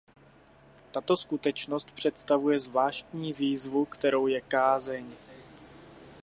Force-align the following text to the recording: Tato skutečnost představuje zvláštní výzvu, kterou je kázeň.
Tato 0.91 1.17
skutečnost 1.17 1.91
představuje 1.91 2.59
zvláštní 2.59 3.33
výzvu, 3.33 3.85
kterou 3.85 4.27
je 4.27 4.41
kázeň. 4.41 5.05